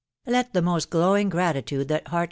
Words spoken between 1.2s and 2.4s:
gratitude that "YveaxX.